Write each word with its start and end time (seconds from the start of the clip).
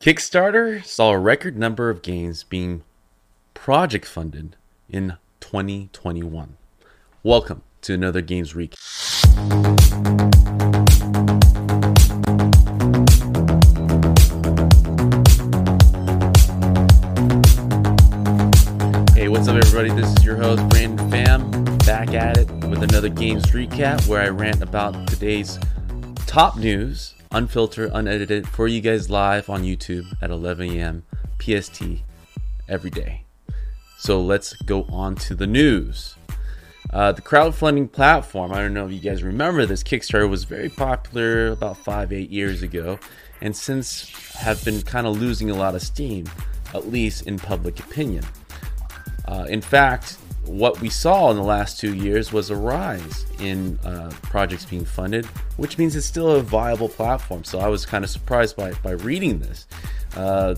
Kickstarter 0.00 0.84
saw 0.84 1.10
a 1.10 1.18
record 1.18 1.58
number 1.58 1.90
of 1.90 2.02
games 2.02 2.44
being 2.44 2.84
project 3.52 4.04
funded 4.04 4.54
in 4.88 5.16
2021. 5.40 6.56
Welcome 7.24 7.62
to 7.80 7.94
another 7.94 8.20
Games 8.20 8.54
Week. 8.54 8.76
Hey, 19.16 19.26
what's 19.26 19.48
up, 19.48 19.56
everybody? 19.56 19.90
This 19.90 20.16
is 20.16 20.24
your 20.24 20.36
host, 20.36 20.68
Brandon 20.68 21.10
Pham, 21.10 21.84
back 21.84 22.14
at 22.14 22.38
it 22.38 22.48
with 22.68 22.84
another 22.84 23.08
Games 23.08 23.46
Recap 23.46 24.06
where 24.06 24.22
I 24.22 24.28
rant 24.28 24.62
about 24.62 25.08
today's 25.08 25.58
top 26.28 26.56
news 26.56 27.14
unfiltered, 27.32 27.90
unedited, 27.92 28.48
for 28.48 28.68
you 28.68 28.80
guys 28.80 29.10
live 29.10 29.48
on 29.50 29.62
YouTube 29.62 30.06
at 30.22 30.30
11 30.30 30.70
a.m. 30.70 31.04
PST 31.40 31.82
every 32.68 32.90
day. 32.90 33.24
So 33.98 34.20
let's 34.20 34.54
go 34.62 34.84
on 34.84 35.16
to 35.16 35.34
the 35.34 35.46
news. 35.46 36.14
Uh, 36.90 37.12
the 37.12 37.20
crowdfunding 37.20 37.92
platform, 37.92 38.52
I 38.52 38.60
don't 38.60 38.72
know 38.72 38.86
if 38.86 38.92
you 38.92 39.00
guys 39.00 39.22
remember 39.22 39.66
this, 39.66 39.82
Kickstarter 39.82 40.28
was 40.28 40.44
very 40.44 40.70
popular 40.70 41.48
about 41.48 41.76
five, 41.76 42.12
eight 42.12 42.30
years 42.30 42.62
ago, 42.62 42.98
and 43.40 43.54
since 43.54 44.10
have 44.34 44.64
been 44.64 44.80
kind 44.82 45.06
of 45.06 45.20
losing 45.20 45.50
a 45.50 45.54
lot 45.54 45.74
of 45.74 45.82
steam, 45.82 46.24
at 46.74 46.88
least 46.88 47.26
in 47.26 47.38
public 47.38 47.78
opinion. 47.80 48.24
Uh, 49.26 49.46
in 49.48 49.60
fact, 49.60 50.16
what 50.48 50.80
we 50.80 50.88
saw 50.88 51.30
in 51.30 51.36
the 51.36 51.42
last 51.42 51.78
two 51.78 51.94
years 51.94 52.32
was 52.32 52.50
a 52.50 52.56
rise 52.56 53.26
in 53.38 53.78
uh, 53.84 54.10
projects 54.22 54.64
being 54.64 54.84
funded, 54.84 55.26
which 55.56 55.76
means 55.76 55.94
it's 55.94 56.06
still 56.06 56.30
a 56.30 56.42
viable 56.42 56.88
platform. 56.88 57.44
So 57.44 57.60
I 57.60 57.68
was 57.68 57.84
kind 57.84 58.02
of 58.02 58.10
surprised 58.10 58.56
by, 58.56 58.72
by 58.82 58.92
reading 58.92 59.40
this. 59.40 59.66
Uh, 60.16 60.54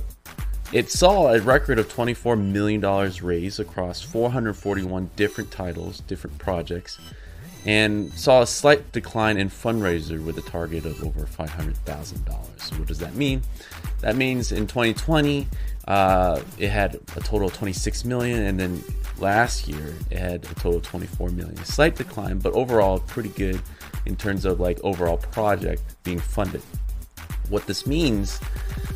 it 0.72 0.88
saw 0.88 1.32
a 1.34 1.40
record 1.40 1.80
of 1.80 1.92
$24 1.92 2.40
million 2.40 2.80
raised 3.22 3.58
across 3.58 4.00
441 4.00 5.10
different 5.16 5.50
titles, 5.50 6.00
different 6.06 6.38
projects, 6.38 6.98
and 7.66 8.12
saw 8.12 8.42
a 8.42 8.46
slight 8.46 8.92
decline 8.92 9.36
in 9.36 9.50
fundraiser 9.50 10.24
with 10.24 10.38
a 10.38 10.42
target 10.42 10.86
of 10.86 11.02
over 11.02 11.26
$500,000. 11.26 12.60
So 12.60 12.76
what 12.76 12.86
does 12.86 13.00
that 13.00 13.16
mean? 13.16 13.42
That 14.00 14.14
means 14.14 14.52
in 14.52 14.66
2020, 14.68 15.48
uh, 15.88 16.40
it 16.58 16.70
had 16.70 16.96
a 17.16 17.20
total 17.20 17.48
of 17.48 17.54
26 17.54 18.04
million, 18.04 18.42
and 18.44 18.60
then 18.60 18.82
last 19.18 19.68
year 19.68 19.94
it 20.10 20.18
had 20.18 20.44
a 20.44 20.54
total 20.54 20.76
of 20.76 20.82
24 20.82 21.30
million. 21.30 21.56
Slight 21.64 21.96
decline, 21.96 22.38
but 22.38 22.52
overall 22.52 22.98
pretty 23.00 23.30
good 23.30 23.60
in 24.06 24.16
terms 24.16 24.44
of 24.44 24.60
like 24.60 24.78
overall 24.84 25.16
project 25.16 25.82
being 26.02 26.18
funded. 26.18 26.62
What 27.48 27.66
this 27.66 27.86
means 27.86 28.40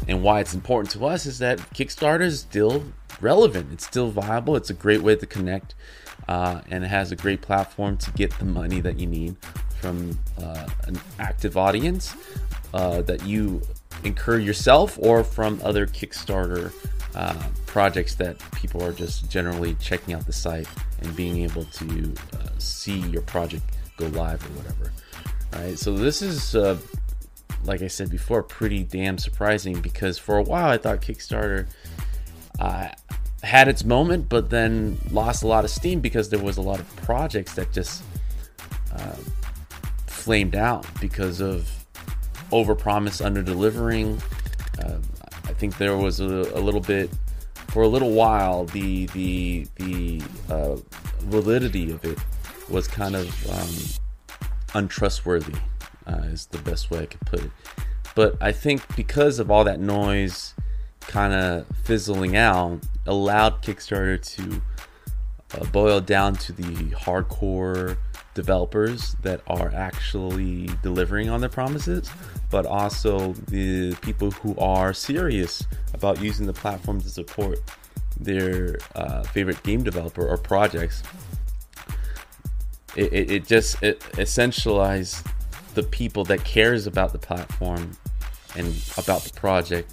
and 0.07 0.23
why 0.23 0.41
it's 0.41 0.55
important 0.55 0.93
to 0.93 1.07
us 1.07 1.27
is 1.27 1.39
that 1.39 1.59
Kickstarter 1.75 2.23
is 2.23 2.41
still 2.41 2.85
relevant. 3.21 3.73
It's 3.73 3.87
still 3.87 4.11
viable. 4.11 4.57
It's 4.57 4.71
a 4.71 4.75
great 4.75 5.03
way 5.03 5.17
to 5.17 5.27
connect, 5.27 5.75
uh, 6.29 6.61
and 6.71 6.85
it 6.85 6.89
has 6.89 7.11
a 7.11 7.17
great 7.17 7.41
platform 7.41 7.97
to 7.99 8.11
get 8.13 8.39
the 8.39 8.45
money 8.45 8.81
that 8.81 8.99
you 8.99 9.07
need 9.07 9.37
from 9.81 10.19
uh, 10.41 10.67
an 10.85 10.99
active 11.19 11.57
audience 11.57 12.15
uh, 12.73 13.03
that 13.03 13.27
you 13.27 13.61
incur 14.05 14.39
yourself 14.39 14.99
or 15.01 15.25
from 15.25 15.61
other 15.65 15.87
Kickstarter 15.87 16.73
uh, 17.15 17.47
projects 17.67 18.15
that 18.17 18.39
people 18.53 18.83
are 18.83 18.93
just 18.93 19.31
generally 19.31 19.75
checking 19.75 20.15
out 20.15 20.27
the 20.27 20.33
site 20.33 20.69
and 21.01 21.15
being 21.17 21.39
able 21.43 21.65
to 21.65 22.15
uh, 22.35 22.49
see 22.59 22.99
your 22.99 23.23
project 23.23 23.65
go 23.97 24.07
live 24.09 24.45
or 24.45 24.59
whatever. 24.59 24.93
Right. 25.53 25.79
So 25.79 25.95
this 25.95 26.23
is, 26.23 26.57
uh, 26.57 26.77
like 27.65 27.83
I 27.83 27.87
said 27.87 28.11
before, 28.11 28.43
pretty 28.43 28.83
damn 28.83 29.19
surprising 29.19 29.81
because 29.81 30.19
for 30.19 30.39
a 30.39 30.43
while 30.43 30.69
I 30.69 30.79
thought 30.79 31.01
Kickstarter 31.01 31.67
uh, 32.59 32.89
had 33.43 33.69
its 33.69 33.85
moment, 33.85 34.29
but 34.29 34.51
then 34.51 34.99
lost 35.11 35.45
a 35.45 35.47
lot 35.47 35.65
of 35.65 35.71
steam 35.71 36.01
because 36.01 36.29
there 36.29 36.41
was 36.41 36.57
a 36.57 36.63
lot 36.63 36.81
of 36.81 36.97
projects 36.97 37.55
that 37.55 37.73
just 37.73 38.03
uh, 38.93 39.17
flamed 40.07 40.57
out 40.57 40.87
because 41.01 41.41
of 41.41 41.84
overpromise, 42.55 43.25
under 43.25 43.43
delivering. 43.43 44.23
Uh, 44.83 44.99
I 45.45 45.53
think 45.53 45.77
there 45.79 45.97
was 45.97 46.21
a, 46.21 46.25
a, 46.25 46.61
little 46.61 46.81
bit 46.81 47.11
for 47.69 47.83
a 47.83 47.89
little 47.89 48.13
while. 48.13 48.65
The 48.65 49.07
the 49.07 49.67
the 49.77 50.23
uh, 50.49 50.77
validity 51.21 51.91
of 51.91 52.05
it 52.05 52.19
was 52.69 52.87
kind 52.87 53.17
of 53.17 53.51
um, 53.51 54.83
untrustworthy. 54.83 55.59
Uh, 56.07 56.21
is 56.25 56.47
the 56.47 56.59
best 56.59 56.91
way 56.91 57.01
I 57.01 57.07
could 57.07 57.21
put 57.23 57.43
it. 57.43 57.51
But 58.15 58.37
I 58.41 58.53
think 58.53 58.83
because 58.95 59.39
of 59.39 59.51
all 59.51 59.65
that 59.65 59.81
noise, 59.81 60.55
kind 61.01 61.33
of 61.33 61.67
fizzling 61.85 62.37
out, 62.37 62.81
allowed 63.07 63.63
Kickstarter 63.63 64.21
to 64.37 64.63
uh, 65.55 65.65
boil 65.67 66.01
down 66.01 66.37
to 66.37 66.53
the 66.53 66.91
hardcore 66.95 67.97
developers 68.35 69.17
that 69.23 69.41
are 69.47 69.73
actually 69.75 70.69
delivering 70.83 71.31
on 71.31 71.41
their 71.41 71.49
promises, 71.49 72.11
but 72.51 72.67
also 72.67 73.33
the 73.49 73.95
people 74.03 74.31
who 74.33 74.57
are 74.59 74.93
serious 74.93 75.65
about 75.93 76.21
using 76.21 76.47
the 76.47 76.53
platform 76.53 77.01
to 77.01 77.09
support 77.09 77.61
their 78.19 78.79
uh, 78.95 79.23
favorite 79.23 79.63
game 79.63 79.83
developer 79.83 80.27
or 80.27 80.37
projects. 80.37 81.03
It, 82.97 83.13
it, 83.13 83.31
it 83.31 83.47
just 83.47 83.83
it 83.83 84.01
essentialized 84.13 85.27
the 85.75 85.83
people 85.83 86.25
that 86.25 86.45
cares 86.45 86.87
about 86.87 87.13
the 87.13 87.19
platform 87.19 87.97
and 88.57 88.67
about 88.97 89.23
the 89.23 89.33
project 89.33 89.93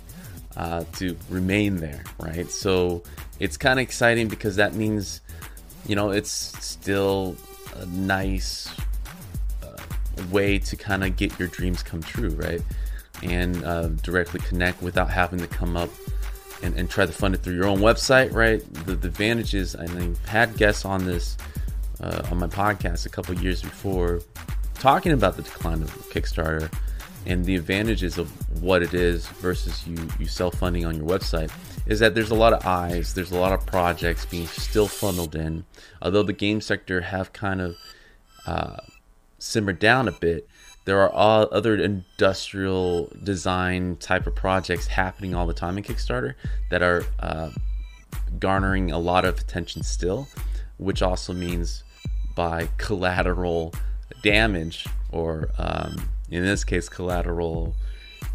uh, 0.56 0.84
to 0.97 1.18
remain 1.29 1.78
there, 1.78 2.03
right? 2.19 2.50
So 2.50 3.03
it's 3.40 3.58
kind 3.58 3.79
of 3.79 3.84
exciting 3.84 4.28
because 4.28 4.58
that 4.58 4.75
means, 4.75 5.22
you 5.88 5.96
know, 5.96 6.12
it's 6.12 6.31
still 6.31 7.35
a 7.76 7.86
nice 7.88 8.70
uh, 9.64 9.78
way 10.32 10.59
to 10.59 10.76
kind 10.76 11.04
of 11.04 11.16
get 11.16 11.38
your 11.40 11.48
dreams 11.48 11.84
come 11.84 12.02
true, 12.02 12.30
right? 12.30 12.62
And 13.24 13.64
uh, 13.64 13.88
directly 13.88 14.40
connect 14.42 14.82
without 14.82 15.09
having 15.09 15.40
to 15.40 15.48
come 15.48 15.78
up 15.78 15.90
and, 16.64 16.76
and, 16.76 16.90
try 16.90 17.06
to 17.06 17.12
fund 17.12 17.34
it 17.34 17.40
through 17.40 17.56
your 17.56 17.66
own 17.66 17.80
website, 17.80 18.34
right? 18.34 18.62
The, 18.86 18.96
the 18.96 19.08
advantages, 19.08 19.74
and 19.74 19.90
I've 19.98 20.26
had 20.26 20.58
guests 20.58 20.86
on 20.86 21.06
this 21.06 21.38
uh, 22.02 22.22
on 22.32 22.40
my 22.40 22.48
podcast 22.48 23.06
a 23.06 23.09
couple 23.09 23.36
years 23.36 23.62
before 23.62 24.22
talking 24.76 25.12
about 25.12 25.38
the 25.38 25.44
decline 25.44 25.82
of 25.82 25.90
Kickstarter 26.09 26.72
and 27.26 27.46
the 27.46 27.56
advantages 27.56 28.18
of 28.18 28.30
what 28.62 28.82
it 28.82 28.94
is 28.94 29.28
versus 29.28 29.86
you, 29.88 29.98
you 30.20 30.28
self 30.28 30.56
funding 30.56 30.86
on 30.86 30.96
your 30.96 31.06
website 31.06 31.52
is 31.86 32.00
that 32.00 32.16
there's 32.16 32.32
a 32.32 32.36
lot 32.36 32.54
of 32.54 32.66
eyes, 32.66 33.14
there's 33.14 33.32
a 33.32 33.38
lot 33.38 33.54
of 33.54 33.66
projects 33.66 34.26
being 34.26 34.48
still 34.48 34.88
funneled 34.88 35.36
in. 35.36 35.66
Although 36.02 36.24
the 36.24 36.34
game 36.34 36.62
sector 36.62 37.02
have 37.02 37.34
kind 37.34 37.62
of 37.62 37.76
uh, 38.46 38.78
simmered 39.40 39.80
down 39.80 40.08
a 40.08 40.12
bit, 40.12 40.48
there 40.86 41.00
are 41.02 41.12
all 41.12 41.48
other 41.52 41.76
industrial 41.76 43.12
design 43.24 43.98
type 43.98 44.26
of 44.26 44.36
projects 44.36 44.88
happening 44.88 45.36
all 45.36 45.46
the 45.46 45.53
time 45.53 45.78
in 45.78 45.84
Kickstarter 45.84 46.34
that 46.72 46.82
are 46.82 47.06
uh, 47.20 47.52
garnering 48.40 48.92
a 48.92 48.98
lot 48.98 49.26
of 49.26 49.38
attention 49.38 49.84
still, 49.84 50.28
which 50.78 51.02
also 51.02 51.34
means 51.34 51.84
by 52.36 52.68
collateral 52.78 53.74
damage 54.24 54.88
or 55.12 55.50
um, 55.58 56.09
in 56.31 56.44
this 56.44 56.64
case 56.64 56.90
collateral 56.90 57.75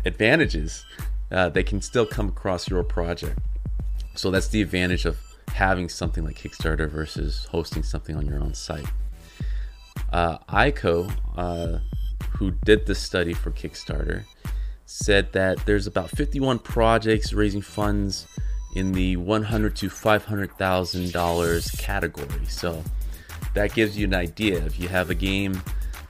advantages 0.04 0.84
uh, 1.30 1.48
they 1.48 1.62
can 1.62 1.80
still 1.80 2.06
come 2.06 2.28
across 2.28 2.68
your 2.68 2.82
project. 2.82 3.38
So 4.14 4.30
that's 4.30 4.48
the 4.48 4.62
advantage 4.62 5.04
of 5.04 5.18
having 5.48 5.88
something 5.88 6.24
like 6.24 6.36
Kickstarter 6.36 6.88
versus 6.88 7.46
hosting 7.50 7.82
something 7.82 8.16
on 8.16 8.26
your 8.26 8.40
own 8.40 8.54
site. 8.54 8.86
Uh, 10.12 10.38
ICO, 10.48 11.12
uh, 11.36 11.78
who 12.30 12.52
did 12.64 12.86
this 12.86 12.98
study 12.98 13.32
for 13.32 13.50
Kickstarter, 13.50 14.24
said 14.84 15.32
that 15.32 15.64
there's 15.66 15.86
about 15.86 16.10
51 16.10 16.60
projects 16.60 17.32
raising 17.32 17.60
funds 17.60 18.26
in 18.76 18.92
the 18.92 19.16
100 19.16 19.74
to 19.76 19.90
500 19.90 20.52
thousand 20.58 21.12
dollars 21.12 21.70
category. 21.72 22.46
So 22.46 22.84
that 23.54 23.74
gives 23.74 23.98
you 23.98 24.04
an 24.04 24.14
idea. 24.14 24.64
If 24.64 24.78
you 24.78 24.88
have 24.88 25.10
a 25.10 25.14
game 25.14 25.60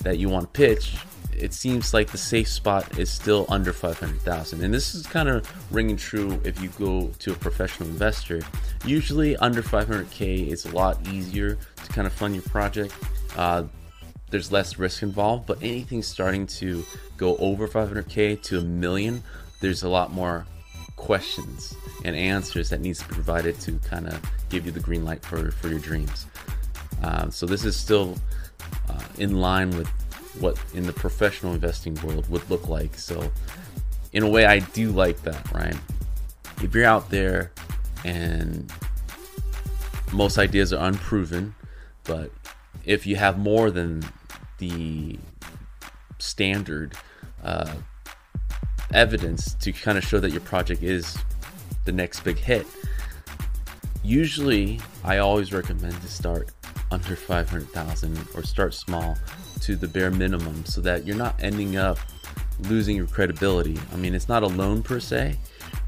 that 0.01 0.19
you 0.19 0.29
want 0.29 0.53
to 0.53 0.59
pitch, 0.59 0.97
it 1.39 1.53
seems 1.53 1.95
like 1.95 2.11
the 2.11 2.19
safe 2.19 2.49
spot 2.49 2.99
is 2.99 3.11
still 3.11 3.47
under 3.49 3.73
500,000. 3.73 4.63
And 4.63 4.73
this 4.73 4.95
is 4.95 5.07
kind 5.07 5.29
of 5.29 5.47
ringing 5.73 5.97
true 5.97 6.41
if 6.45 6.61
you 6.61 6.69
go 6.79 7.09
to 7.19 7.33
a 7.33 7.37
professional 7.37 7.89
investor. 7.89 8.41
Usually 8.85 9.37
under 9.37 9.63
500k 9.63 10.49
is 10.49 10.65
a 10.65 10.71
lot 10.71 10.99
easier 11.09 11.59
to 11.77 11.93
kind 11.93 12.07
of 12.07 12.13
fund 12.13 12.35
your 12.35 12.45
project. 12.45 12.95
Uh, 13.37 13.65
there's 14.31 14.51
less 14.51 14.79
risk 14.79 15.03
involved, 15.03 15.47
but 15.47 15.59
anything 15.63 16.03
starting 16.03 16.47
to 16.47 16.85
go 17.17 17.37
over 17.37 17.69
500k 17.69 18.43
to 18.43 18.59
a 18.59 18.63
million, 18.63 19.23
there's 19.61 19.83
a 19.83 19.89
lot 19.89 20.13
more 20.13 20.47
questions 20.97 21.75
and 22.05 22.17
answers 22.17 22.71
that 22.71 22.81
needs 22.81 22.99
to 23.01 23.09
be 23.09 23.15
provided 23.15 23.59
to 23.61 23.79
kind 23.81 24.09
of 24.09 24.21
give 24.49 24.67
you 24.67 24.73
the 24.73 24.81
green 24.81 25.05
light 25.05 25.25
for, 25.25 25.51
for 25.51 25.69
your 25.69 25.79
dreams. 25.79 26.27
Uh, 27.03 27.31
so 27.31 27.47
this 27.47 27.65
is 27.65 27.77
still 27.77 28.17
uh, 28.89 29.03
in 29.19 29.41
line 29.41 29.71
with 29.71 29.89
what 30.41 30.59
in 30.75 30.85
the 30.87 30.93
professional 30.93 31.55
investing 31.55 31.95
world 32.03 32.29
would 32.31 32.49
look 32.51 32.69
like. 32.69 32.99
So, 32.99 33.31
in 34.13 34.23
a 34.23 34.29
way, 34.29 34.47
I 34.47 34.61
do 34.61 34.91
like 34.91 35.23
that, 35.23 35.53
right? 35.53 35.77
if 36.63 36.75
you're 36.75 36.85
out 36.85 37.11
there 37.11 37.53
and 38.05 38.73
most 40.13 40.39
ideas 40.39 40.73
are 40.73 40.87
unproven, 40.87 41.55
but 42.05 42.31
if 42.85 43.07
you 43.07 43.17
have 43.17 43.39
more 43.39 43.71
than 43.71 44.03
the 44.59 45.19
standard 46.19 46.95
uh, 47.43 47.75
evidence 48.93 49.55
to 49.55 49.73
kind 49.73 49.99
of 49.99 50.05
show 50.05 50.19
that 50.21 50.31
your 50.31 50.41
project 50.41 50.83
is 50.83 51.19
the 51.85 51.93
next 51.93 52.21
big 52.21 52.39
hit, 52.39 52.67
usually 54.03 54.81
I 55.05 55.19
always 55.19 55.53
recommend 55.53 56.01
to 56.01 56.09
start 56.09 56.51
under 56.91 57.17
500,000 57.17 58.19
or 58.35 58.43
start 58.43 58.75
small 58.75 59.17
to 59.61 59.77
the 59.77 59.89
bare 59.89 60.11
minimum 60.11 60.65
so 60.65 60.81
that 60.81 61.07
you're 61.07 61.17
not 61.17 61.35
ending 61.41 61.77
up 61.77 61.99
losing 62.61 62.97
your 62.97 63.07
credibility. 63.07 63.79
I 63.93 63.97
mean, 63.97 64.15
it's 64.15 64.29
not 64.29 64.43
a 64.43 64.47
loan 64.47 64.83
per 64.83 65.01
se, 65.01 65.37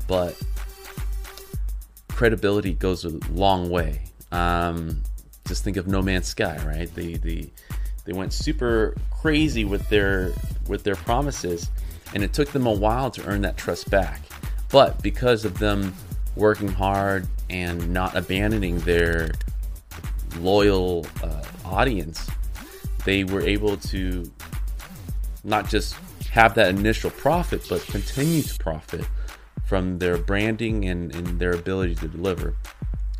but 0.07 0.37
credibility 2.09 2.73
goes 2.73 3.05
a 3.05 3.11
long 3.33 3.71
way. 3.71 4.03
Um, 4.33 5.03
just 5.47 5.65
think 5.65 5.77
of 5.77 5.87
No 5.87 6.03
Man's 6.03 6.27
Sky, 6.29 6.61
right? 6.67 6.93
They 6.95 7.15
they 7.15 7.51
they 8.05 8.13
went 8.13 8.33
super 8.33 8.95
crazy 9.11 9.65
with 9.65 9.89
their 9.89 10.33
with 10.67 10.83
their 10.83 10.97
promises, 10.97 11.71
and 12.15 12.23
it 12.23 12.33
took 12.33 12.51
them 12.51 12.67
a 12.67 12.73
while 12.73 13.11
to 13.13 13.25
earn 13.27 13.43
that 13.43 13.57
trust 13.57 13.91
back. 13.91 14.21
But 14.71 15.03
because 15.03 15.45
of 15.45 15.59
them 15.59 15.95
working 16.37 16.69
hard 16.69 17.27
and 17.49 17.93
not 17.93 18.15
abandoning 18.17 18.79
their 18.81 19.31
loyal 20.37 21.07
uh, 21.23 21.43
audience, 21.65 22.29
they 23.05 23.25
were 23.25 23.43
able 23.43 23.77
to 23.77 24.31
not 25.45 25.69
just 25.69 25.95
have 26.31 26.55
that 26.55 26.69
initial 26.69 27.11
profit, 27.11 27.67
but 27.69 27.81
continue 27.87 28.43
to 28.43 28.59
profit 28.59 29.05
from 29.65 29.99
their 29.99 30.19
branding 30.19 30.87
and, 30.87 31.15
and 31.15 31.39
their 31.39 31.53
ability 31.53 31.95
to 31.95 32.09
deliver. 32.09 32.55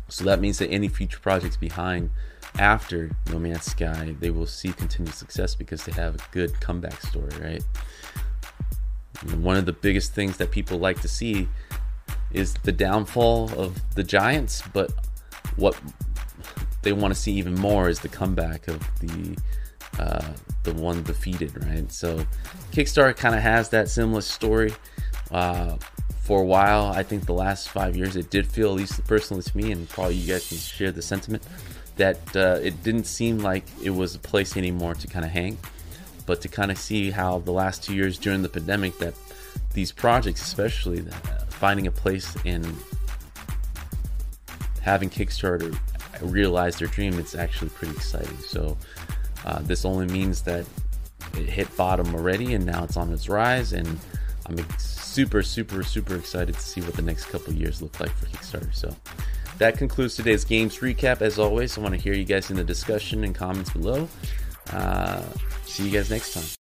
So 0.07 0.23
that 0.25 0.39
means 0.39 0.57
that 0.59 0.69
any 0.69 0.87
future 0.87 1.19
projects 1.19 1.57
behind 1.57 2.09
after 2.57 3.11
No 3.29 3.39
Man's 3.39 3.65
Sky, 3.65 4.15
they 4.19 4.31
will 4.31 4.47
see 4.47 4.73
continued 4.73 5.13
success 5.13 5.55
because 5.55 5.83
they 5.83 5.91
have 5.91 6.15
a 6.15 6.19
good 6.31 6.59
comeback 6.59 6.99
story, 7.01 7.31
right? 7.39 7.63
One 9.35 9.57
of 9.57 9.65
the 9.65 9.73
biggest 9.73 10.13
things 10.13 10.37
that 10.37 10.49
people 10.49 10.79
like 10.79 11.01
to 11.01 11.07
see 11.07 11.47
is 12.31 12.53
the 12.63 12.71
downfall 12.71 13.51
of 13.57 13.79
the 13.95 14.03
Giants, 14.03 14.63
but 14.73 14.91
what 15.55 15.79
they 16.81 16.93
want 16.93 17.13
to 17.13 17.19
see 17.19 17.33
even 17.33 17.55
more 17.55 17.89
is 17.89 17.99
the 17.99 18.09
comeback 18.09 18.67
of 18.67 18.79
the 18.99 19.37
uh, 19.97 20.33
the 20.63 20.73
one 20.73 21.03
defeated, 21.03 21.51
right? 21.65 21.91
So 21.91 22.25
Kickstarter 22.71 23.15
kind 23.15 23.35
of 23.35 23.41
has 23.41 23.69
that 23.69 23.89
similar 23.89 24.21
story. 24.21 24.73
Uh, 25.31 25.77
for 26.29 26.43
a 26.43 26.45
while. 26.45 26.85
I 26.85 27.01
think 27.01 27.25
the 27.25 27.33
last 27.33 27.69
five 27.69 27.97
years, 27.97 28.15
it 28.15 28.29
did 28.29 28.45
feel, 28.45 28.69
at 28.69 28.75
least 28.75 29.03
personally 29.07 29.41
to 29.41 29.57
me, 29.57 29.71
and 29.71 29.89
probably 29.89 30.13
you 30.13 30.31
guys 30.31 30.47
can 30.47 30.59
share 30.59 30.91
the 30.91 31.01
sentiment, 31.01 31.41
that 31.95 32.19
uh, 32.35 32.59
it 32.61 32.83
didn't 32.83 33.05
seem 33.05 33.39
like 33.39 33.63
it 33.81 33.89
was 33.89 34.13
a 34.13 34.19
place 34.19 34.55
anymore 34.55 34.93
to 34.93 35.07
kind 35.07 35.25
of 35.25 35.31
hang. 35.31 35.57
But 36.27 36.41
to 36.41 36.47
kind 36.47 36.69
of 36.69 36.77
see 36.77 37.09
how 37.09 37.39
the 37.39 37.51
last 37.51 37.83
two 37.83 37.95
years 37.95 38.19
during 38.19 38.43
the 38.43 38.49
pandemic, 38.49 38.99
that 38.99 39.15
these 39.73 39.91
projects, 39.91 40.43
especially 40.43 40.99
uh, 40.99 41.13
finding 41.49 41.87
a 41.87 41.91
place 41.91 42.37
in 42.45 42.63
having 44.81 45.09
Kickstarter 45.09 45.75
realize 46.21 46.77
their 46.77 46.87
dream, 46.87 47.17
it's 47.19 47.35
actually 47.35 47.69
pretty 47.69 47.93
exciting. 47.95 48.37
So 48.39 48.77
uh, 49.45 49.59
this 49.61 49.85
only 49.85 50.07
means 50.07 50.41
that 50.43 50.65
it 51.33 51.49
hit 51.49 51.75
bottom 51.77 52.13
already, 52.15 52.53
and 52.53 52.65
now 52.65 52.83
it's 52.83 52.97
on 52.97 53.11
its 53.13 53.29
rise, 53.29 53.73
and 53.73 53.87
I'm 54.45 54.57
super, 54.77 55.43
super, 55.43 55.83
super 55.83 56.15
excited 56.15 56.55
to 56.55 56.61
see 56.61 56.81
what 56.81 56.93
the 56.93 57.01
next 57.01 57.25
couple 57.25 57.53
years 57.53 57.81
look 57.81 57.99
like 57.99 58.11
for 58.11 58.25
Kickstarter. 58.25 58.73
So 58.73 58.95
that 59.57 59.77
concludes 59.77 60.15
today's 60.15 60.45
games 60.45 60.79
recap. 60.79 61.21
As 61.21 61.37
always, 61.37 61.77
I 61.77 61.81
want 61.81 61.95
to 61.95 62.01
hear 62.01 62.13
you 62.13 62.25
guys 62.25 62.49
in 62.49 62.57
the 62.57 62.63
discussion 62.63 63.23
and 63.23 63.35
comments 63.35 63.71
below. 63.71 64.07
Uh, 64.71 65.23
see 65.65 65.85
you 65.85 65.91
guys 65.91 66.09
next 66.09 66.33
time. 66.33 66.58